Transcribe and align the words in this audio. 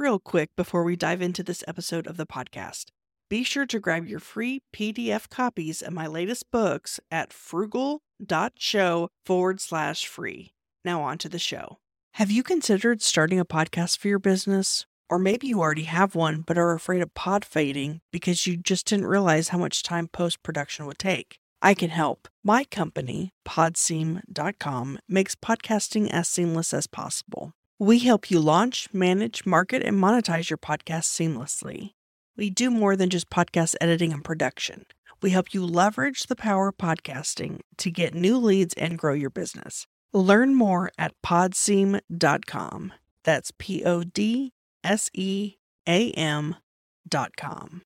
real 0.00 0.18
quick 0.18 0.48
before 0.56 0.82
we 0.82 0.96
dive 0.96 1.20
into 1.20 1.42
this 1.42 1.62
episode 1.68 2.06
of 2.06 2.16
the 2.16 2.26
podcast. 2.26 2.86
Be 3.28 3.44
sure 3.44 3.66
to 3.66 3.78
grab 3.78 4.08
your 4.08 4.18
free 4.18 4.62
PDF 4.74 5.28
copies 5.28 5.82
of 5.82 5.92
my 5.92 6.06
latest 6.06 6.50
books 6.50 6.98
at 7.10 7.32
frugal.show 7.32 9.08
forward 9.24 9.60
slash 9.60 10.06
free. 10.06 10.52
Now, 10.84 11.02
on 11.02 11.18
to 11.18 11.28
the 11.28 11.38
show. 11.38 11.78
Have 12.14 12.30
you 12.30 12.42
considered 12.42 13.02
starting 13.02 13.38
a 13.38 13.44
podcast 13.44 13.98
for 13.98 14.08
your 14.08 14.18
business? 14.18 14.86
Or 15.10 15.18
maybe 15.18 15.46
you 15.46 15.60
already 15.60 15.84
have 15.84 16.14
one 16.14 16.42
but 16.46 16.58
are 16.58 16.72
afraid 16.72 17.02
of 17.02 17.14
pod 17.14 17.44
fading 17.44 18.00
because 18.10 18.46
you 18.46 18.56
just 18.56 18.86
didn't 18.86 19.06
realize 19.06 19.50
how 19.50 19.58
much 19.58 19.82
time 19.82 20.08
post 20.08 20.42
production 20.42 20.86
would 20.86 20.98
take. 20.98 21.38
I 21.62 21.74
can 21.74 21.90
help. 21.90 22.26
My 22.42 22.64
company, 22.64 23.32
podseam.com, 23.46 24.98
makes 25.08 25.34
podcasting 25.34 26.08
as 26.10 26.28
seamless 26.28 26.72
as 26.72 26.86
possible. 26.86 27.52
We 27.80 28.00
help 28.00 28.30
you 28.30 28.40
launch, 28.40 28.90
manage, 28.92 29.46
market, 29.46 29.82
and 29.82 29.96
monetize 29.96 30.50
your 30.50 30.58
podcast 30.58 31.04
seamlessly. 31.04 31.94
We 32.36 32.50
do 32.50 32.70
more 32.70 32.94
than 32.94 33.08
just 33.08 33.30
podcast 33.30 33.74
editing 33.80 34.12
and 34.12 34.22
production. 34.22 34.84
We 35.22 35.30
help 35.30 35.54
you 35.54 35.64
leverage 35.64 36.24
the 36.24 36.36
power 36.36 36.68
of 36.68 36.76
podcasting 36.76 37.60
to 37.78 37.90
get 37.90 38.12
new 38.12 38.36
leads 38.36 38.74
and 38.74 38.98
grow 38.98 39.14
your 39.14 39.30
business. 39.30 39.86
Learn 40.12 40.54
more 40.54 40.90
at 40.98 41.14
podseam.com. 41.24 42.92
That's 43.24 43.50
P 43.56 43.82
O 43.82 44.04
D 44.04 44.52
S 44.84 45.08
E 45.14 45.54
A 45.88 46.10
M.com. 46.10 47.82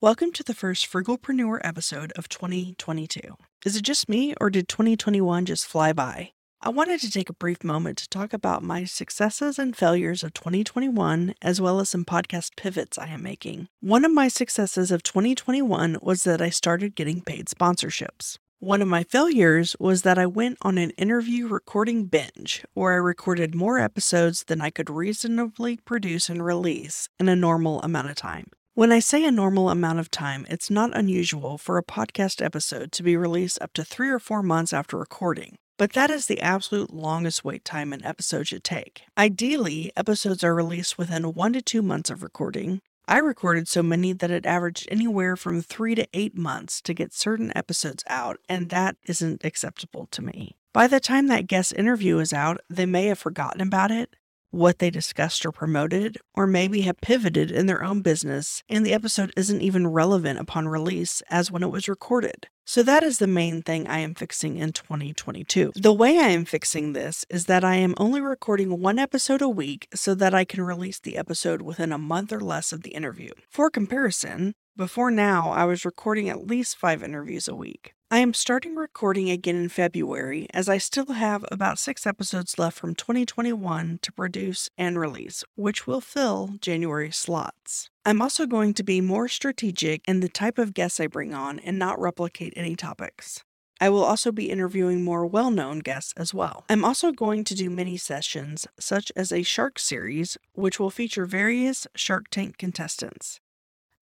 Welcome 0.00 0.30
to 0.34 0.44
the 0.44 0.54
first 0.54 0.88
Frugalpreneur 0.88 1.58
episode 1.64 2.12
of 2.12 2.28
2022. 2.28 3.20
Is 3.66 3.74
it 3.74 3.82
just 3.82 4.08
me, 4.08 4.32
or 4.40 4.48
did 4.48 4.68
2021 4.68 5.44
just 5.44 5.66
fly 5.66 5.92
by? 5.92 6.30
I 6.60 6.68
wanted 6.68 7.00
to 7.00 7.10
take 7.10 7.28
a 7.28 7.32
brief 7.32 7.64
moment 7.64 7.98
to 7.98 8.08
talk 8.08 8.32
about 8.32 8.62
my 8.62 8.84
successes 8.84 9.58
and 9.58 9.76
failures 9.76 10.22
of 10.22 10.34
2021, 10.34 11.34
as 11.42 11.60
well 11.60 11.80
as 11.80 11.88
some 11.88 12.04
podcast 12.04 12.50
pivots 12.56 12.96
I 12.96 13.08
am 13.08 13.24
making. 13.24 13.70
One 13.80 14.04
of 14.04 14.12
my 14.12 14.28
successes 14.28 14.92
of 14.92 15.02
2021 15.02 15.98
was 16.00 16.22
that 16.22 16.40
I 16.40 16.50
started 16.50 16.94
getting 16.94 17.20
paid 17.20 17.46
sponsorships. 17.46 18.38
One 18.60 18.80
of 18.82 18.86
my 18.86 19.02
failures 19.02 19.74
was 19.80 20.02
that 20.02 20.16
I 20.16 20.26
went 20.26 20.58
on 20.62 20.78
an 20.78 20.90
interview 20.90 21.48
recording 21.48 22.04
binge, 22.04 22.64
where 22.74 22.92
I 22.92 22.98
recorded 22.98 23.52
more 23.52 23.80
episodes 23.80 24.44
than 24.44 24.60
I 24.60 24.70
could 24.70 24.90
reasonably 24.90 25.78
produce 25.78 26.28
and 26.28 26.44
release 26.44 27.08
in 27.18 27.28
a 27.28 27.34
normal 27.34 27.82
amount 27.82 28.10
of 28.10 28.14
time. 28.14 28.52
When 28.78 28.92
I 28.92 29.00
say 29.00 29.24
a 29.24 29.32
normal 29.32 29.70
amount 29.70 29.98
of 29.98 30.08
time, 30.08 30.46
it's 30.48 30.70
not 30.70 30.96
unusual 30.96 31.58
for 31.58 31.78
a 31.78 31.82
podcast 31.82 32.40
episode 32.40 32.92
to 32.92 33.02
be 33.02 33.16
released 33.16 33.60
up 33.60 33.72
to 33.72 33.82
three 33.82 34.08
or 34.08 34.20
four 34.20 34.40
months 34.40 34.72
after 34.72 34.96
recording. 34.96 35.58
But 35.76 35.94
that 35.94 36.12
is 36.12 36.26
the 36.26 36.40
absolute 36.40 36.94
longest 36.94 37.44
wait 37.44 37.64
time 37.64 37.92
an 37.92 38.04
episode 38.04 38.46
should 38.46 38.62
take. 38.62 39.02
Ideally, 39.18 39.90
episodes 39.96 40.44
are 40.44 40.54
released 40.54 40.96
within 40.96 41.34
one 41.34 41.54
to 41.54 41.60
two 41.60 41.82
months 41.82 42.08
of 42.08 42.22
recording. 42.22 42.80
I 43.08 43.18
recorded 43.18 43.66
so 43.66 43.82
many 43.82 44.12
that 44.12 44.30
it 44.30 44.46
averaged 44.46 44.86
anywhere 44.92 45.34
from 45.34 45.60
three 45.60 45.96
to 45.96 46.06
eight 46.14 46.38
months 46.38 46.80
to 46.82 46.94
get 46.94 47.12
certain 47.12 47.50
episodes 47.56 48.04
out, 48.06 48.38
and 48.48 48.68
that 48.68 48.94
isn't 49.08 49.44
acceptable 49.44 50.06
to 50.12 50.22
me. 50.22 50.54
By 50.72 50.86
the 50.86 51.00
time 51.00 51.26
that 51.26 51.48
guest 51.48 51.72
interview 51.76 52.20
is 52.20 52.32
out, 52.32 52.60
they 52.70 52.86
may 52.86 53.06
have 53.06 53.18
forgotten 53.18 53.60
about 53.60 53.90
it, 53.90 54.14
what 54.50 54.78
they 54.78 54.90
discussed 54.90 55.44
or 55.44 55.52
promoted, 55.52 56.18
or 56.34 56.46
maybe 56.46 56.82
have 56.82 57.00
pivoted 57.00 57.50
in 57.50 57.66
their 57.66 57.82
own 57.82 58.00
business, 58.00 58.62
and 58.68 58.84
the 58.84 58.92
episode 58.92 59.32
isn't 59.36 59.60
even 59.60 59.86
relevant 59.86 60.38
upon 60.38 60.68
release 60.68 61.22
as 61.30 61.50
when 61.50 61.62
it 61.62 61.70
was 61.70 61.88
recorded. 61.88 62.48
So, 62.64 62.82
that 62.82 63.02
is 63.02 63.18
the 63.18 63.26
main 63.26 63.62
thing 63.62 63.86
I 63.86 64.00
am 64.00 64.14
fixing 64.14 64.58
in 64.58 64.72
2022. 64.72 65.72
The 65.74 65.92
way 65.92 66.18
I 66.18 66.28
am 66.28 66.44
fixing 66.44 66.92
this 66.92 67.24
is 67.30 67.46
that 67.46 67.64
I 67.64 67.76
am 67.76 67.94
only 67.96 68.20
recording 68.20 68.80
one 68.80 68.98
episode 68.98 69.40
a 69.40 69.48
week 69.48 69.88
so 69.94 70.14
that 70.14 70.34
I 70.34 70.44
can 70.44 70.62
release 70.62 71.00
the 71.00 71.16
episode 71.16 71.62
within 71.62 71.92
a 71.92 71.98
month 71.98 72.30
or 72.30 72.40
less 72.40 72.70
of 72.70 72.82
the 72.82 72.90
interview. 72.90 73.30
For 73.48 73.70
comparison, 73.70 74.54
before 74.78 75.10
now, 75.10 75.50
I 75.50 75.64
was 75.64 75.84
recording 75.84 76.28
at 76.28 76.46
least 76.46 76.76
five 76.76 77.02
interviews 77.02 77.48
a 77.48 77.54
week. 77.54 77.94
I 78.12 78.20
am 78.20 78.32
starting 78.32 78.76
recording 78.76 79.28
again 79.28 79.56
in 79.56 79.68
February 79.68 80.46
as 80.54 80.68
I 80.68 80.78
still 80.78 81.12
have 81.12 81.44
about 81.50 81.80
six 81.80 82.06
episodes 82.06 82.60
left 82.60 82.78
from 82.78 82.94
2021 82.94 83.98
to 84.00 84.12
produce 84.12 84.70
and 84.78 84.96
release, 84.96 85.42
which 85.56 85.88
will 85.88 86.00
fill 86.00 86.54
January 86.60 87.10
slots. 87.10 87.90
I'm 88.06 88.22
also 88.22 88.46
going 88.46 88.72
to 88.74 88.84
be 88.84 89.00
more 89.00 89.26
strategic 89.26 90.02
in 90.06 90.20
the 90.20 90.28
type 90.28 90.58
of 90.58 90.74
guests 90.74 91.00
I 91.00 91.08
bring 91.08 91.34
on 91.34 91.58
and 91.58 91.76
not 91.76 92.00
replicate 92.00 92.52
any 92.56 92.76
topics. 92.76 93.42
I 93.80 93.90
will 93.90 94.04
also 94.04 94.30
be 94.30 94.48
interviewing 94.48 95.02
more 95.02 95.26
well 95.26 95.50
known 95.50 95.80
guests 95.80 96.14
as 96.16 96.32
well. 96.32 96.64
I'm 96.68 96.84
also 96.84 97.10
going 97.10 97.42
to 97.44 97.54
do 97.56 97.68
mini 97.68 97.96
sessions, 97.96 98.68
such 98.78 99.10
as 99.16 99.32
a 99.32 99.42
Shark 99.42 99.80
series, 99.80 100.38
which 100.52 100.78
will 100.78 100.90
feature 100.90 101.26
various 101.26 101.88
Shark 101.96 102.28
Tank 102.30 102.58
contestants. 102.58 103.40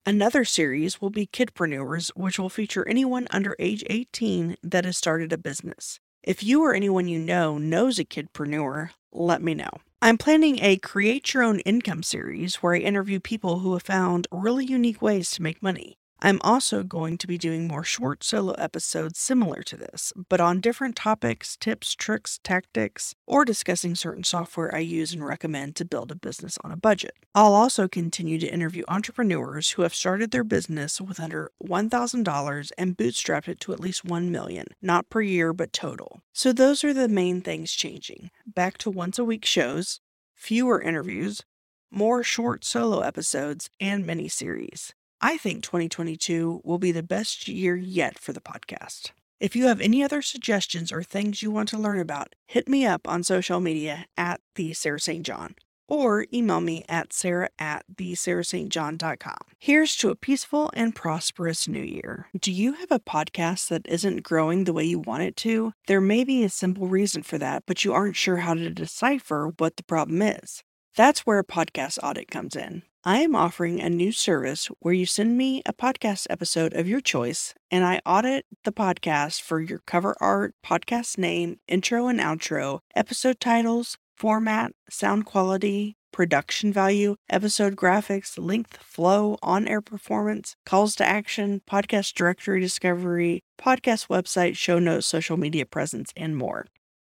Another 0.07 0.45
series 0.45 1.01
will 1.01 1.09
be 1.09 1.27
Kidpreneurs, 1.27 2.11
which 2.15 2.39
will 2.39 2.47
feature 2.47 2.87
anyone 2.87 3.27
under 3.29 3.57
age 3.59 3.83
18 3.89 4.55
that 4.63 4.85
has 4.85 4.95
started 4.95 5.33
a 5.33 5.37
business. 5.37 5.99
If 6.23 6.41
you 6.41 6.63
or 6.63 6.73
anyone 6.73 7.09
you 7.09 7.19
know 7.19 7.57
knows 7.57 7.99
a 7.99 8.05
kidpreneur, 8.05 8.91
let 9.11 9.41
me 9.41 9.53
know. 9.53 9.69
I'm 10.01 10.17
planning 10.17 10.59
a 10.61 10.77
Create 10.77 11.33
Your 11.33 11.43
Own 11.43 11.59
Income 11.59 12.03
series 12.03 12.55
where 12.63 12.73
I 12.73 12.77
interview 12.77 13.19
people 13.19 13.59
who 13.59 13.73
have 13.73 13.83
found 13.83 14.29
really 14.31 14.63
unique 14.63 15.01
ways 15.01 15.29
to 15.31 15.41
make 15.41 15.61
money. 15.61 15.97
I'm 16.19 16.39
also 16.41 16.81
going 16.81 17.19
to 17.19 17.27
be 17.27 17.37
doing 17.37 17.67
more 17.67 17.83
short 17.83 18.23
solo 18.23 18.53
episodes 18.53 19.19
similar 19.19 19.61
to 19.61 19.77
this, 19.77 20.11
but 20.29 20.41
on 20.41 20.61
different 20.61 20.95
topics, 20.95 21.55
tips, 21.57 21.93
tricks, 21.93 22.39
tactics, 22.43 23.13
or 23.27 23.45
discussing 23.45 23.93
certain 23.93 24.23
software 24.23 24.73
I 24.73 24.79
use 24.79 25.13
and 25.13 25.23
recommend 25.23 25.75
to 25.75 25.85
build 25.85 26.11
a 26.11 26.15
business 26.15 26.57
on 26.63 26.71
a 26.71 26.77
budget. 26.77 27.13
I'll 27.35 27.53
also 27.53 27.87
continue 27.87 28.39
to 28.39 28.51
interview 28.51 28.83
entrepreneurs 28.87 29.71
who 29.71 29.83
have 29.83 29.93
started 29.93 30.31
their 30.31 30.43
business 30.43 30.99
with 30.99 31.19
under 31.19 31.51
$1,000 31.63 32.71
and 32.79 32.97
bootstrapped 32.97 33.47
it 33.47 33.59
to 33.59 33.73
at 33.73 33.79
least 33.79 34.03
1 34.03 34.31
million, 34.31 34.65
not 34.81 35.11
per 35.11 35.21
year 35.21 35.53
but 35.53 35.71
total. 35.71 36.21
So 36.33 36.51
those 36.51 36.83
are 36.83 36.95
the 36.95 37.07
main 37.07 37.41
things 37.41 37.71
changing. 37.73 38.31
Back 38.47 38.79
to 38.79 38.89
once 38.89 39.19
a 39.19 39.23
week 39.23 39.45
shows, 39.45 39.99
fewer 40.33 40.81
interviews, 40.81 41.43
more 41.91 42.23
short 42.23 42.65
solo 42.65 43.01
episodes, 43.01 43.69
and 43.79 44.05
mini 44.05 44.27
series. 44.27 44.93
I 45.21 45.37
think 45.37 45.63
2022 45.63 46.61
will 46.63 46.77
be 46.77 46.91
the 46.91 47.03
best 47.03 47.47
year 47.47 47.75
yet 47.75 48.19
for 48.19 48.33
the 48.33 48.41
podcast. 48.41 49.11
If 49.39 49.55
you 49.55 49.67
have 49.67 49.81
any 49.81 50.03
other 50.03 50.21
suggestions 50.21 50.91
or 50.91 51.03
things 51.03 51.41
you 51.41 51.51
want 51.51 51.69
to 51.69 51.77
learn 51.77 51.99
about, 51.99 52.35
hit 52.45 52.67
me 52.67 52.85
up 52.85 53.07
on 53.07 53.23
social 53.23 53.59
media 53.59 54.05
at 54.17 54.41
the 54.55 54.73
Sarah 54.73 54.99
St. 54.99 55.25
John 55.25 55.55
or 55.87 56.25
email 56.33 56.59
me 56.59 56.83
at 56.89 57.13
sarah 57.13 57.49
at 57.57 57.85
the 57.97 58.13
sarahstjohn.com. 58.13 59.37
Here's 59.59 59.95
to 59.97 60.09
a 60.09 60.15
peaceful 60.15 60.69
and 60.73 60.93
prosperous 60.93 61.67
new 61.67 61.81
year. 61.81 62.27
Do 62.37 62.51
you 62.51 62.73
have 62.73 62.91
a 62.91 62.99
podcast 62.99 63.69
that 63.69 63.87
isn't 63.87 64.23
growing 64.23 64.63
the 64.63 64.73
way 64.73 64.83
you 64.83 64.99
want 64.99 65.23
it 65.23 65.35
to? 65.37 65.73
There 65.87 66.01
may 66.01 66.23
be 66.23 66.43
a 66.43 66.49
simple 66.49 66.87
reason 66.87 67.23
for 67.23 67.37
that, 67.37 67.63
but 67.65 67.85
you 67.85 67.93
aren't 67.93 68.15
sure 68.15 68.37
how 68.37 68.53
to 68.53 68.69
decipher 68.69 69.53
what 69.57 69.77
the 69.77 69.83
problem 69.83 70.21
is. 70.21 70.63
That's 70.95 71.25
where 71.25 71.39
a 71.39 71.45
podcast 71.45 71.99
audit 72.03 72.29
comes 72.29 72.55
in. 72.55 72.83
I 73.03 73.19
am 73.19 73.35
offering 73.35 73.79
a 73.79 73.89
new 73.89 74.11
service 74.11 74.67
where 74.79 74.93
you 74.93 75.05
send 75.05 75.37
me 75.37 75.61
a 75.65 75.73
podcast 75.73 76.27
episode 76.29 76.73
of 76.73 76.87
your 76.87 76.99
choice 76.99 77.53
and 77.71 77.85
I 77.85 78.01
audit 78.05 78.45
the 78.63 78.71
podcast 78.71 79.41
for 79.41 79.61
your 79.61 79.81
cover 79.87 80.15
art, 80.19 80.55
podcast 80.65 81.17
name, 81.17 81.59
intro 81.67 82.07
and 82.07 82.19
outro, 82.19 82.79
episode 82.95 83.39
titles, 83.39 83.97
format, 84.17 84.73
sound 84.89 85.25
quality, 85.25 85.95
production 86.11 86.73
value, 86.73 87.15
episode 87.29 87.75
graphics, 87.75 88.37
length, 88.37 88.77
flow, 88.77 89.37
on 89.41 89.67
air 89.67 89.81
performance, 89.81 90.55
calls 90.65 90.95
to 90.95 91.05
action, 91.05 91.61
podcast 91.69 92.13
directory 92.13 92.59
discovery, 92.59 93.41
podcast 93.59 94.07
website, 94.09 94.57
show 94.57 94.79
notes, 94.79 95.07
social 95.07 95.37
media 95.37 95.65
presence, 95.65 96.11
and 96.17 96.35
more. 96.35 96.65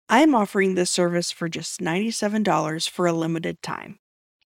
I 0.09 0.21
am 0.21 0.35
offering 0.35 0.75
this 0.77 0.91
service 0.91 1.31
for 1.31 1.49
just 1.49 1.81
$97 1.81 2.89
for 2.89 3.07
a 3.07 3.13
limited 3.13 3.63
time. 3.63 4.00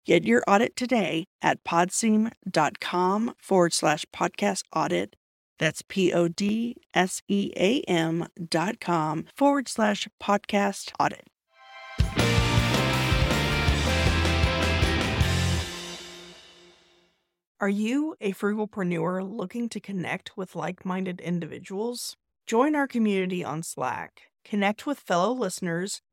Get 0.06 0.26
your 0.26 0.44
audit 0.50 0.76
today 0.76 1.24
at 1.42 1.64
podseam.com 1.64 3.34
forward 3.38 3.74
slash 3.74 4.06
podcast 4.14 4.64
audit. 4.76 5.16
That's 5.60 5.82
P 5.88 6.12
O 6.12 6.28
D 6.28 6.76
S 6.94 7.22
E 7.30 7.54
A 7.56 7.80
M 7.88 8.28
dot 8.50 8.82
com 8.82 9.26
forward 9.34 9.70
slash 9.70 10.10
podcast 10.22 10.92
audit. 11.00 11.26
Are 17.62 17.70
you 17.70 18.18
a 18.20 18.34
frugalpreneur 18.34 19.26
looking 19.26 19.70
to 19.70 19.80
connect 19.80 20.36
with 20.36 20.54
like 20.54 20.84
minded 20.84 21.22
individuals? 21.22 22.18
Join 22.46 22.76
our 22.76 22.88
community 22.88 23.42
on 23.42 23.64
Slack, 23.64 24.24
connect 24.44 24.86
with 24.86 25.00
fellow 25.00 25.32
listeners 25.32 26.02